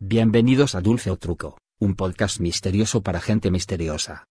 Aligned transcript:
Bienvenidos 0.00 0.76
a 0.76 0.80
Dulce 0.80 1.10
o 1.10 1.16
Truco, 1.16 1.58
un 1.80 1.96
podcast 1.96 2.38
misterioso 2.38 3.02
para 3.02 3.20
gente 3.20 3.50
misteriosa. 3.50 4.28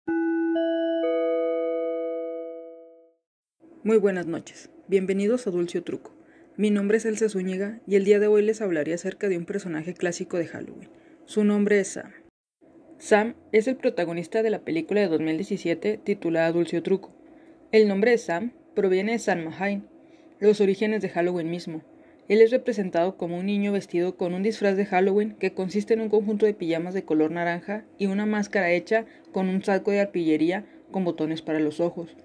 Muy 3.84 3.98
buenas 3.98 4.26
noches, 4.26 4.70
bienvenidos 4.86 5.46
a 5.46 5.50
Dulce 5.50 5.80
o 5.80 5.82
Truco. 5.82 6.14
Mi 6.56 6.70
nombre 6.70 6.96
es 6.96 7.04
Elsa 7.04 7.28
Zúñiga 7.28 7.80
y 7.86 7.96
el 7.96 8.06
día 8.06 8.18
de 8.18 8.28
hoy 8.28 8.40
les 8.40 8.62
hablaré 8.62 8.94
acerca 8.94 9.28
de 9.28 9.36
un 9.36 9.44
personaje 9.44 9.92
clásico 9.92 10.38
de 10.38 10.46
Halloween. 10.46 10.88
Su 11.26 11.44
nombre 11.44 11.80
es 11.80 11.88
Sam. 11.88 12.12
Sam 12.96 13.34
es 13.52 13.68
el 13.68 13.76
protagonista 13.76 14.42
de 14.42 14.48
la 14.48 14.60
película 14.60 15.02
de 15.02 15.08
2017 15.08 16.00
titulada 16.02 16.50
Dulce 16.50 16.78
o 16.78 16.82
Truco. 16.82 17.14
El 17.72 17.88
nombre 17.88 18.12
de 18.12 18.18
Sam 18.18 18.54
proviene 18.74 19.12
de 19.12 19.18
Sam 19.18 19.44
Mahain, 19.44 19.86
los 20.40 20.62
orígenes 20.62 21.02
de 21.02 21.10
Halloween 21.10 21.50
mismo, 21.50 21.82
él 22.28 22.42
es 22.42 22.50
representado 22.50 23.16
como 23.16 23.38
un 23.38 23.46
niño 23.46 23.72
vestido 23.72 24.16
con 24.16 24.34
un 24.34 24.42
disfraz 24.42 24.76
de 24.76 24.84
Halloween 24.84 25.34
que 25.38 25.54
consiste 25.54 25.94
en 25.94 26.02
un 26.02 26.10
conjunto 26.10 26.44
de 26.44 26.52
pijamas 26.52 26.92
de 26.92 27.04
color 27.04 27.30
naranja 27.30 27.84
y 27.96 28.06
una 28.06 28.26
máscara 28.26 28.70
hecha 28.70 29.06
con 29.32 29.48
un 29.48 29.64
saco 29.64 29.90
de 29.90 30.00
arpillería 30.00 30.66
con 30.90 31.04
botones 31.04 31.40
para 31.40 31.58
los 31.58 31.80
ojos. 31.80 32.16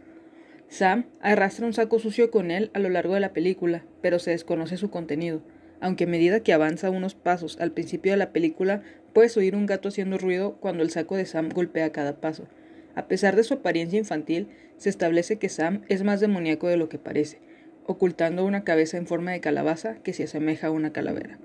Sam 0.68 1.06
arrastra 1.22 1.66
un 1.66 1.74
saco 1.74 2.00
sucio 2.00 2.32
con 2.32 2.52
él 2.52 2.70
a 2.74 2.80
lo 2.80 2.90
largo 2.90 3.14
de 3.14 3.22
la 3.22 3.32
película, 3.32 3.86
pero 4.02 4.20
se 4.20 4.32
desconoce 4.32 4.76
su 4.76 4.90
contenido, 4.90 5.42
aunque 5.80 6.04
a 6.04 6.08
medida 6.08 6.42
que 6.42 6.52
avanza 6.52 6.90
unos 6.90 7.16
pasos 7.16 7.58
al 7.62 7.72
principio 7.72 8.12
de 8.12 8.18
la 8.18 8.32
película 8.34 8.82
puedes 9.14 9.38
oír 9.38 9.56
un 9.56 9.68
gato 9.68 9.90
haciendo 9.90 10.18
ruido 10.18 10.58
cuando 10.60 10.84
el 10.84 10.90
saco 10.90 11.16
de 11.16 11.26
Sam 11.26 11.50
golpea 11.50 11.92
cada 11.92 12.20
paso. 12.20 12.48
A 12.96 13.08
pesar 13.08 13.36
de 13.36 13.44
su 13.44 13.56
apariencia 13.56 14.00
infantil, 14.00 14.50
se 14.78 14.90
establece 14.90 15.38
que 15.38 15.50
Sam 15.50 15.84
es 15.88 16.04
más 16.04 16.20
demoníaco 16.20 16.68
de 16.68 16.78
lo 16.78 16.90
que 16.90 16.98
parece, 16.98 17.40
ocultando 17.86 18.46
una 18.46 18.64
cabeza 18.64 18.98
en 18.98 19.08
forma 19.08 19.32
de 19.32 19.42
calabaza 19.42 19.96
que 20.04 20.14
se 20.14 20.24
asemeja 20.24 20.68
a 20.68 20.72
una 20.72 20.94
calavera. 20.94 21.40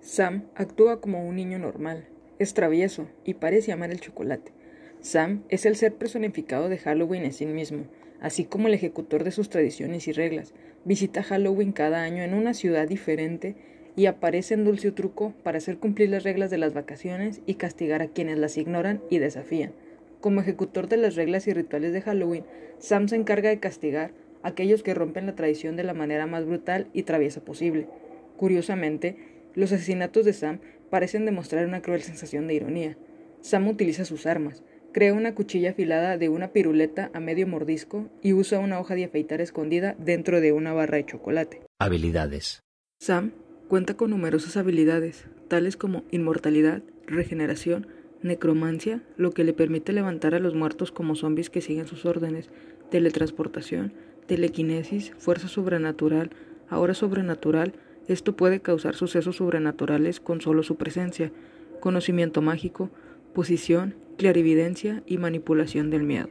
Sam 0.00 0.44
actúa 0.54 1.00
como 1.00 1.26
un 1.26 1.36
niño 1.36 1.58
normal, 1.58 2.06
es 2.38 2.54
travieso 2.54 3.08
y 3.24 3.34
parece 3.34 3.72
amar 3.72 3.90
el 3.90 4.00
chocolate. 4.00 4.52
Sam 5.00 5.42
es 5.48 5.66
el 5.66 5.76
ser 5.76 5.94
personificado 5.94 6.68
de 6.68 6.78
Halloween 6.78 7.24
en 7.24 7.32
sí 7.32 7.46
mismo, 7.46 7.84
así 8.20 8.44
como 8.44 8.68
el 8.68 8.74
ejecutor 8.74 9.24
de 9.24 9.30
sus 9.30 9.48
tradiciones 9.48 10.08
y 10.08 10.12
reglas. 10.12 10.54
Visita 10.84 11.22
Halloween 11.22 11.72
cada 11.72 12.02
año 12.02 12.22
en 12.22 12.34
una 12.34 12.54
ciudad 12.54 12.88
diferente 12.88 13.54
y 13.96 14.06
aparece 14.06 14.54
en 14.54 14.64
dulce 14.64 14.92
truco 14.92 15.34
para 15.42 15.58
hacer 15.58 15.78
cumplir 15.78 16.10
las 16.10 16.24
reglas 16.24 16.50
de 16.50 16.58
las 16.58 16.74
vacaciones 16.74 17.40
y 17.46 17.54
castigar 17.54 18.02
a 18.02 18.08
quienes 18.08 18.38
las 18.38 18.56
ignoran 18.56 19.02
y 19.10 19.18
desafían. 19.18 19.72
Como 20.20 20.40
ejecutor 20.40 20.88
de 20.88 20.96
las 20.96 21.16
reglas 21.16 21.46
y 21.46 21.52
rituales 21.52 21.92
de 21.92 22.00
Halloween, 22.00 22.44
Sam 22.78 23.08
se 23.08 23.16
encarga 23.16 23.50
de 23.50 23.60
castigar 23.60 24.12
aquellos 24.44 24.84
que 24.84 24.94
rompen 24.94 25.26
la 25.26 25.34
tradición 25.34 25.74
de 25.74 25.82
la 25.82 25.94
manera 25.94 26.26
más 26.26 26.46
brutal 26.46 26.86
y 26.92 27.02
traviesa 27.02 27.40
posible. 27.44 27.88
Curiosamente, 28.36 29.16
los 29.54 29.72
asesinatos 29.72 30.24
de 30.24 30.32
Sam 30.32 30.60
parecen 30.90 31.24
demostrar 31.24 31.66
una 31.66 31.82
cruel 31.82 32.02
sensación 32.02 32.46
de 32.46 32.54
ironía. 32.54 32.96
Sam 33.40 33.66
utiliza 33.68 34.04
sus 34.04 34.26
armas, 34.26 34.62
crea 34.92 35.12
una 35.12 35.34
cuchilla 35.34 35.70
afilada 35.70 36.18
de 36.18 36.28
una 36.28 36.52
piruleta 36.52 37.10
a 37.14 37.20
medio 37.20 37.46
mordisco 37.46 38.08
y 38.22 38.32
usa 38.32 38.60
una 38.60 38.78
hoja 38.78 38.94
de 38.94 39.04
afeitar 39.04 39.40
escondida 39.40 39.96
dentro 39.98 40.40
de 40.40 40.52
una 40.52 40.72
barra 40.72 40.98
de 40.98 41.06
chocolate. 41.06 41.62
Habilidades. 41.80 42.60
Sam 43.00 43.32
cuenta 43.68 43.94
con 43.94 44.10
numerosas 44.10 44.56
habilidades, 44.56 45.26
tales 45.48 45.76
como 45.76 46.04
inmortalidad, 46.10 46.82
regeneración, 47.06 47.88
necromancia, 48.22 49.02
lo 49.16 49.32
que 49.32 49.44
le 49.44 49.52
permite 49.52 49.92
levantar 49.92 50.34
a 50.34 50.38
los 50.38 50.54
muertos 50.54 50.92
como 50.92 51.14
zombies 51.14 51.50
que 51.50 51.60
siguen 51.60 51.86
sus 51.86 52.06
órdenes, 52.06 52.48
teletransportación, 52.90 53.92
telequinesis, 54.26 55.12
fuerza 55.18 55.48
sobrenatural, 55.48 56.30
ahora 56.68 56.94
sobrenatural, 56.94 57.74
esto 58.08 58.36
puede 58.36 58.60
causar 58.60 58.94
sucesos 58.94 59.36
sobrenaturales 59.36 60.20
con 60.20 60.40
solo 60.40 60.62
su 60.62 60.76
presencia, 60.76 61.32
conocimiento 61.80 62.42
mágico, 62.42 62.90
posición, 63.34 63.94
clarividencia 64.16 65.02
y 65.06 65.18
manipulación 65.18 65.90
del 65.90 66.02
miedo. 66.02 66.28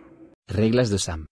Reglas 0.47 0.89
de 0.89 1.00
Sam. 1.00 1.25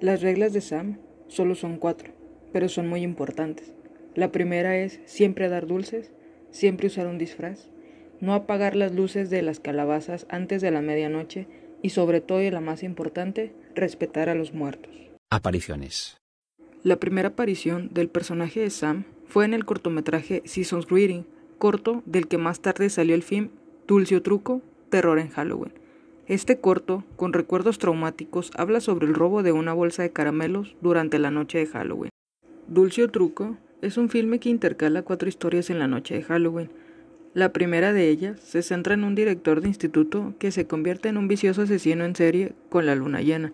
Las 0.00 0.22
reglas 0.22 0.52
de 0.52 0.60
Sam 0.60 0.98
solo 1.28 1.54
son 1.54 1.78
cuatro, 1.78 2.12
pero 2.52 2.68
son 2.68 2.88
muy 2.88 3.02
importantes. 3.02 3.72
La 4.14 4.32
primera 4.32 4.78
es 4.78 5.00
siempre 5.04 5.48
dar 5.48 5.66
dulces, 5.66 6.12
siempre 6.50 6.86
usar 6.86 7.06
un 7.06 7.18
disfraz, 7.18 7.70
no 8.20 8.34
apagar 8.34 8.76
las 8.76 8.94
luces 8.94 9.30
de 9.30 9.42
las 9.42 9.60
calabazas 9.60 10.26
antes 10.28 10.62
de 10.62 10.70
la 10.70 10.80
medianoche 10.80 11.48
y 11.82 11.90
sobre 11.90 12.20
todo 12.20 12.40
y 12.40 12.50
la 12.50 12.60
más 12.60 12.82
importante, 12.82 13.52
respetar 13.74 14.28
a 14.28 14.34
los 14.34 14.54
muertos. 14.54 15.10
Apariciones. 15.36 16.16
La 16.82 16.96
primera 16.96 17.28
aparición 17.28 17.90
del 17.92 18.08
personaje 18.08 18.60
de 18.60 18.70
Sam 18.70 19.04
fue 19.26 19.44
en 19.44 19.52
el 19.52 19.66
cortometraje 19.66 20.40
Season's 20.46 20.86
Greeting, 20.86 21.26
corto 21.58 22.02
del 22.06 22.26
que 22.26 22.38
más 22.38 22.60
tarde 22.60 22.88
salió 22.88 23.14
el 23.14 23.22
film 23.22 23.50
Dulce 23.86 24.16
o 24.16 24.22
Truco, 24.22 24.62
Terror 24.88 25.18
en 25.18 25.28
Halloween. 25.28 25.74
Este 26.26 26.58
corto, 26.58 27.04
con 27.16 27.34
recuerdos 27.34 27.78
traumáticos, 27.78 28.50
habla 28.56 28.80
sobre 28.80 29.06
el 29.06 29.12
robo 29.14 29.42
de 29.42 29.52
una 29.52 29.74
bolsa 29.74 30.02
de 30.02 30.10
caramelos 30.10 30.74
durante 30.80 31.18
la 31.18 31.30
noche 31.30 31.58
de 31.58 31.66
Halloween. 31.66 32.10
Dulce 32.66 33.04
o 33.04 33.10
Truco 33.10 33.58
es 33.82 33.98
un 33.98 34.08
filme 34.08 34.40
que 34.40 34.48
intercala 34.48 35.02
cuatro 35.02 35.28
historias 35.28 35.68
en 35.68 35.78
la 35.78 35.86
noche 35.86 36.14
de 36.14 36.22
Halloween. 36.22 36.70
La 37.34 37.52
primera 37.52 37.92
de 37.92 38.08
ellas 38.08 38.40
se 38.40 38.62
centra 38.62 38.94
en 38.94 39.04
un 39.04 39.14
director 39.14 39.60
de 39.60 39.68
instituto 39.68 40.32
que 40.38 40.50
se 40.50 40.66
convierte 40.66 41.10
en 41.10 41.18
un 41.18 41.28
vicioso 41.28 41.60
asesino 41.60 42.06
en 42.06 42.16
serie 42.16 42.54
con 42.70 42.86
la 42.86 42.94
luna 42.94 43.20
llena. 43.20 43.52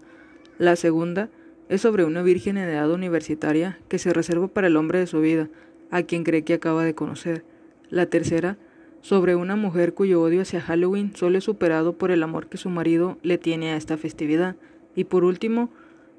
La 0.58 0.76
segunda 0.76 1.28
es 1.72 1.80
sobre 1.80 2.04
una 2.04 2.22
virgen 2.22 2.58
en 2.58 2.68
edad 2.68 2.90
universitaria 2.90 3.78
que 3.88 3.98
se 3.98 4.12
reserva 4.12 4.46
para 4.46 4.66
el 4.66 4.76
hombre 4.76 4.98
de 4.98 5.06
su 5.06 5.22
vida, 5.22 5.48
a 5.90 6.02
quien 6.02 6.22
cree 6.22 6.44
que 6.44 6.52
acaba 6.52 6.84
de 6.84 6.94
conocer. 6.94 7.44
La 7.88 8.04
tercera, 8.04 8.58
sobre 9.00 9.36
una 9.36 9.56
mujer 9.56 9.94
cuyo 9.94 10.20
odio 10.20 10.42
hacia 10.42 10.60
Halloween 10.60 11.16
solo 11.16 11.38
es 11.38 11.44
superado 11.44 11.94
por 11.94 12.10
el 12.10 12.22
amor 12.22 12.48
que 12.48 12.58
su 12.58 12.68
marido 12.68 13.16
le 13.22 13.38
tiene 13.38 13.72
a 13.72 13.78
esta 13.78 13.96
festividad. 13.96 14.54
Y 14.94 15.04
por 15.04 15.24
último, 15.24 15.70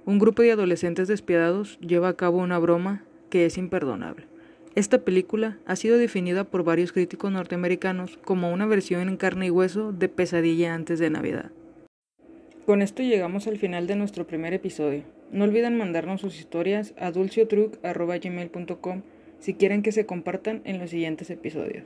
un 0.05 0.17
grupo 0.17 0.41
de 0.41 0.53
adolescentes 0.53 1.07
despiadados 1.07 1.77
lleva 1.81 2.07
a 2.07 2.17
cabo 2.17 2.39
una 2.39 2.57
broma 2.57 3.03
que 3.29 3.45
es 3.45 3.59
imperdonable. 3.59 4.25
Esta 4.73 5.03
película 5.05 5.59
ha 5.67 5.75
sido 5.75 5.99
definida 5.99 6.45
por 6.45 6.63
varios 6.63 6.91
críticos 6.91 7.31
norteamericanos 7.31 8.17
como 8.25 8.51
una 8.51 8.65
versión 8.65 9.07
en 9.07 9.17
carne 9.17 9.45
y 9.45 9.51
hueso 9.51 9.91
de 9.91 10.09
Pesadilla 10.09 10.73
antes 10.73 10.97
de 10.97 11.11
Navidad. 11.11 11.51
Con 12.65 12.81
esto 12.81 13.03
llegamos 13.03 13.47
al 13.47 13.57
final 13.57 13.87
de 13.87 13.97
nuestro 13.97 14.25
primer 14.25 14.53
episodio. 14.53 15.03
No 15.31 15.43
olviden 15.43 15.77
mandarnos 15.77 16.21
sus 16.21 16.39
historias 16.39 16.93
a 16.97 17.11
dulciotruc.gmail.com 17.11 19.01
si 19.39 19.53
quieren 19.55 19.81
que 19.83 19.91
se 19.91 20.05
compartan 20.05 20.61
en 20.63 20.79
los 20.79 20.91
siguientes 20.91 21.29
episodios. 21.29 21.83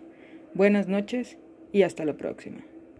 Buenas 0.53 0.87
noches 0.87 1.39
y 1.71 1.81
hasta 1.81 2.05
la 2.05 2.13
próxima. 2.13 2.59